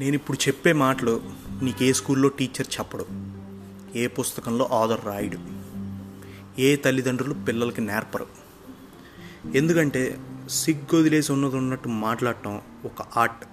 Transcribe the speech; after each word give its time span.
నేను 0.00 0.14
ఇప్పుడు 0.14 0.48
చెప్పే 0.48 0.72
మాటలు 0.72 1.22
నీకు 1.62 1.84
ఏ 1.84 1.92
స్కూల్లో 1.92 2.28
టీచర్ 2.28 2.66
చెప్పడు. 2.80 3.06
ఏ 3.96 4.06
పుస్తకంలో 4.06 4.68
ఆధర్ 4.72 5.04
రాయడు 5.04 5.38
ఏ 6.60 6.76
తల్లిదండ్రులు 6.76 7.34
పిల్లలకి 7.34 7.80
నేర్పరు. 7.80 8.26
ఎందుకంటే 9.54 10.18
సిగ్గు 10.48 11.00
వదిలేసి 11.00 11.32
ఉన్నది 11.32 11.56
ఉన్నట్టు 11.56 11.88
మాట్లాడటం 11.88 12.60
ఒక 12.84 13.18
ఆర్ట్. 13.18 13.44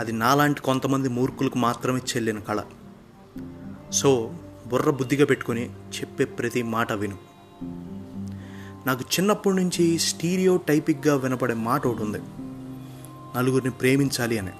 అది 0.00 0.12
నాలాంటి 0.12 0.60
కొంతమంది 0.60 1.08
మూర్ఖులకు 1.08 1.58
మాత్రమే 1.58 1.98
చెల్లిన 1.98 2.38
కళ. 2.38 2.62
సో 3.90 4.34
బుర్ర 4.66 4.90
బుద్ధిగా 4.90 5.24
పెట్టుకొని 5.24 5.70
చెప్పే 5.70 6.24
ప్రతి 6.24 6.62
మాట 6.62 6.92
విను. 6.92 7.18
నాకు 8.86 9.00
చిన్నప్పటి 9.00 9.56
నుంచి 9.56 9.98
స్టీరియో 9.98 10.56
టైపిక్గా 10.56 11.16
వినపడే 11.16 11.54
మాట 11.54 11.86
ఒకటి 11.86 12.02
ఉంది. 12.02 12.18
నలుగురిని 13.38 13.70
ప్రేమించాలి 13.70 14.38
అని. 14.38 14.50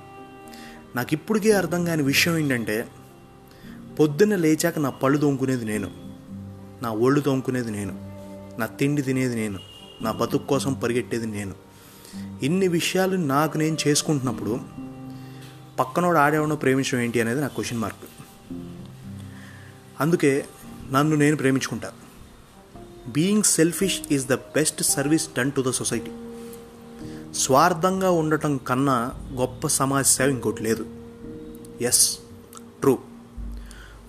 నాకు 0.96 1.08
ఇప్పటికే 1.12 1.52
అర్థం 1.52 1.84
కాని 1.84 2.02
విషయం 2.02 2.38
ఏంటంటే 2.38 2.88
పొద్దున్న 4.00 4.36
లేచాక 4.36 4.78
నా 4.78 4.90
పళ్ళు 4.90 5.18
తోముకునేది 5.18 5.64
నేను. 5.64 5.90
నా 6.82 6.90
ఒళ్ళు 6.90 7.20
తోముకునేది 7.20 7.70
నేను. 7.70 7.92
నా 8.58 8.66
తిండి 8.66 9.02
తినేది 9.02 9.36
నేను. 9.36 9.58
నా 10.00 10.12
బతుకు 10.12 10.46
కోసం 10.46 10.74
పరిగెట్టేది 10.74 11.26
నేను. 11.26 11.54
ఇన్ని 12.42 12.68
విషయాలు 12.68 13.16
నాకు 13.16 13.58
నేను 13.58 13.76
చేసుకుంటున్నప్పుడు 13.88 14.60
పక్కనోడు 15.80 16.18
ఆడేవాడో 16.18 16.56
ప్రేమించడం 16.56 17.00
ఏంటి 17.00 17.20
అనేది 17.20 17.40
నా 17.40 17.46
క్వశ్చన్ 17.46 17.78
మార్క్ 17.78 17.98
అందుకే 20.00 20.44
నన్ను 20.92 21.16
నేను 21.16 21.36
ప్రేమించుకుంటా. 21.36 21.92
Being 23.08 23.42
selfish 23.42 24.00
is 24.10 24.26
the 24.26 24.34
best 24.34 24.82
service 24.82 25.28
done 25.38 25.52
to 25.52 25.64
the 25.68 25.70
society 25.70 26.10
స్వార్థంగా 27.36 28.10
ఉండటం 28.10 28.56
కన్నా 28.56 29.12
గొప్ప 29.34 29.66
సమాజ 29.66 30.04
సేవ 30.04 30.28
ఇంకోటి 30.28 30.62
లేదు. 30.62 30.86
ఎస్ 31.80 32.18
ట్రూ 32.80 32.98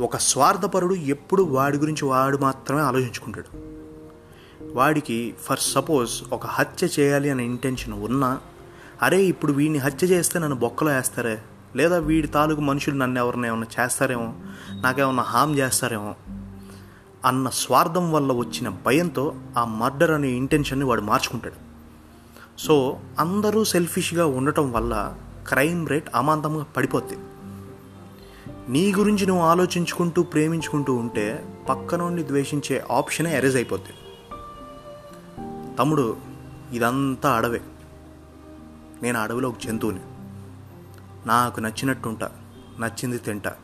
ఒక 0.01 0.17
స్వార్థపరుడు 0.17 0.95
ఎప్పుడు 0.95 1.43
వాడి 1.43 1.77
గురించి 1.77 2.05
వాడు 2.05 2.37
మాత్రమే 2.37 2.81
ఆలోచించుకుంటాడు. 2.81 3.57
వాడికి 4.73 5.35
ఫర్ 5.43 5.59
సపోజ్ 5.59 6.11
ఒక 6.31 6.45
హత్య 6.45 6.87
చేయాలి 6.99 7.29
అనే 7.29 7.45
ఇంటెన్షన్ 7.45 7.93
ఉన్నా 7.93 8.39
అరే 9.01 9.23
ఇప్పుడు 9.23 9.51
వీడిని 9.51 9.77
హత్య 9.77 10.07
చేస్తే 10.07 10.39
నన్ను 10.39 10.55
బొక్కలో 10.55 10.91
వేస్తారే? 10.91 11.41
లేదా 11.75 11.97
వీడి 11.97 12.27
తాలూకు 12.27 12.61
మనుషులు 12.61 12.95
నన్ను 12.95 13.19
ఎవరిని 13.19 13.47
ఏమైనా 13.47 13.83
చేస్తారేమో? 13.83 14.33
నాకేమన్నా 14.81 15.23
హామ్ 15.23 15.57
చేస్తారేమో? 15.57 16.15
అన్న 17.25 17.49
స్వార్థం 17.49 18.11
వల్ల 18.11 18.31
వచ్చిన 18.31 18.69
భయంతో 18.69 19.35
ఆ 19.57 19.65
మర్డర్ 19.65 20.11
అనే 20.11 20.29
ఇంటెన్షన్ని 20.29 20.85
వాడు 20.85 21.01
మార్చుకుంటాడు. 21.01 21.66
సో 22.59 22.99
అందరూ 23.19 23.63
సెల్ఫిష్గా 23.63 24.25
ఉండటం 24.25 24.71
వల్ల 24.71 25.17
క్రైమ్ 25.47 25.89
రేట్ 25.89 26.09
అమాంతంగా 26.15 26.63
పడిపోద్ది. 26.63 27.17
నీ 28.69 28.93
గురించి 28.93 29.25
నువ్వు 29.25 29.43
ఆలోచించుకుంటూ 29.43 30.23
ప్రేమించుకుంటూ 30.23 30.95
ఉంటే 30.95 31.45
పక్కనోడిని 31.69 32.23
ద్వేషించే 32.23 32.83
ఆప్షనే 32.91 33.37
ఎరేజ్ 33.37 33.55
అయిపోద్ది. 33.55 33.93
తమ్ముడు 35.75 36.17
ఇదంతా 36.73 37.31
అడవే. 37.31 37.61
నేను 39.03 39.19
అడవిలో 39.19 39.49
ఒక 39.49 39.55
జంతువుని. 39.63 39.99
నాకు 41.27 41.59
నచ్చినట్టుంటా. 41.59 42.31
నచ్చింది 42.79 43.17
తింటా. 43.17 43.55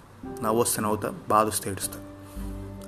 నవ్వొస్తే 0.41 0.81
నవ్వుతా 0.81 1.13
బాధొస్తే 1.29 1.69
ఏడుస్తా. 1.69 1.99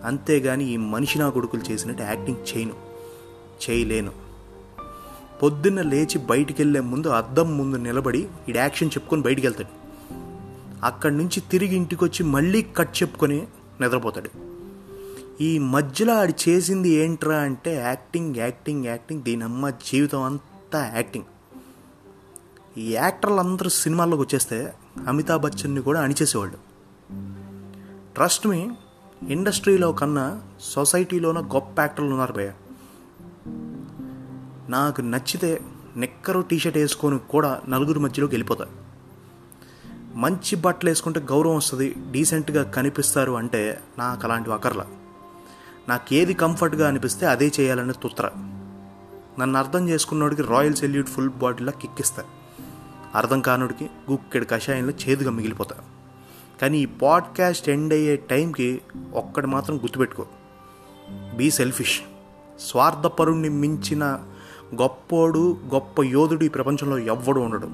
అంతేగాని 0.05 0.63
ఈ 0.63 0.77
మనిషి 0.77 1.19
నా 1.19 1.29
కొడుకులు 1.29 1.71
చేసినట్టు 1.71 2.03
యాక్టింగ్ 2.03 2.57
చేయను. 2.57 2.73
చేయలేను. 3.69 4.24
పొద్దున్న 5.41 5.81
లేచి 5.81 6.17
బయటికి 6.17 6.61
వెళ్ళే 6.61 6.79
ముందు 6.79 7.07
అద్దం 7.07 7.57
ముందు 7.57 7.75
నిలబడి 7.77 8.27
ఈ 8.49 8.53
యాక్షన్ 8.55 8.87
చెప్పుకొని 8.87 9.21
బయటికి 9.21 9.47
వెళ్తాడు 9.47 9.85
అక్కడి 10.85 11.17
నుంచి 11.17 11.39
తిరిగి 11.39 11.75
ఇంటికి 11.75 12.03
వచ్చి 12.03 12.23
మళ్ళీ 12.23 12.61
కట్ 12.61 13.01
చెప్పుకొని 13.01 13.47
నిద్రపోతాడు. 13.81 14.29
ఈ 15.43 15.59
మధ్యలో 15.59 16.13
ఆడి 16.13 16.33
చేసింది 16.49 16.89
ఏంట్రా 16.89 17.37
అంటే 17.37 17.75
యాక్టింగ్ 17.75 18.35
యాక్టింగ్ 18.35 18.85
యాక్టింగ్ 18.85 19.21
దీని 19.21 19.43
అమ్మ 19.43 19.69
జీవితం 19.69 20.21
అంతా 20.21 20.91
యాక్టింగ్. 20.95 21.25
ఈ 22.77 22.93
యాక్టర్లు 22.93 23.35
అందరూ 23.35 23.69
సినిమాల్లోకి 23.69 24.23
వచ్చేస్తే 24.23 24.73
అమితాబ్ 25.07 25.41
బచ్చన్ని 25.41 25.81
కూడా 25.81 26.01
అణిచేసేవాళ్ళు. 26.01 26.57
ట్రస్ట్ 28.15 28.47
మీ 28.47 28.69
ఇండస్ట్రీలో 29.27 29.91
కన్నా 29.91 30.41
సొసైటీలోన 30.61 31.39
గొప్ప 31.39 31.79
యాక్టర్లు 31.79 32.11
ఉన్నారు 32.11 32.33
భయ్యా. 32.33 32.53
నాకు 34.69 35.01
నచ్చితే 35.01 35.61
నిక్కరు 35.97 36.41
టీషర్ట్ 36.41 36.77
వేసుకొని 36.77 37.19
కూడా 37.19 37.61
నలుగురు 37.69 37.99
మధ్యలోకి 37.99 38.35
వెళ్ళిపోతా. 38.35 38.65
మంచి 40.13 40.55
బట్టలు 40.55 40.89
వేసుకుంటే 40.89 41.19
గౌరవం 41.19 41.55
వస్తుంది 41.55 41.95
డీసెంట్గా 42.11 42.63
కనిపిస్తారు 42.63 43.31
అంటే 43.31 43.79
నాకు 43.99 44.21
అలాంటివి 44.25 44.55
అక్కర్లా. 44.55 44.85
నాకు 45.89 46.13
ఏది 46.13 46.33
కంఫర్ట్గా 46.33 46.87
అనిపిస్తే 46.87 47.25
అదే 47.25 47.51
చేయాలని 47.59 47.93
తుత్ర 47.93 48.29
నన్ను 49.39 49.59
అర్థం 49.59 49.89
చేసుకున్నోడికి 49.89 50.41
రాయల్ 50.41 50.73
సెల్యూట్ 50.73 51.09
ఫుల్ 51.09 51.29
బాడీలా 51.29 51.71
కిక్కిస్తా. 51.71 52.23
అర్థం 53.15 53.41
కానుడికి 53.41 53.89
గుక్కెడు 54.11 54.45
కషాయంలో 54.51 54.93
చేదుగా 55.09 55.31
మిగిలిపోతా. 55.31 55.75
కానీ 56.61 56.77
ఈ 56.77 56.85
పాడ్కాస్ట్ 56.85 57.69
ఎండ్ 57.69 57.93
అయ్యే 57.93 58.15
టైంకి 58.15 58.81
ఒక్కటి 59.13 59.47
మాత్రం 59.47 59.77
గుర్తుపెట్టుకో. 59.77 60.25
Be 61.35 61.51
selfish. 61.51 62.01
స్వార్థపరుణ్ణి 62.59 63.49
మించిన 63.49 64.19
గొప్పోడు 64.81 65.57
గొప్ప 65.73 66.01
యోధుడు 66.01 66.43
ఈ 66.43 66.47
ప్రపంచంలో 66.47 66.97
ఎవ్వడు 66.97 67.39
ఉండడు. 67.39 67.69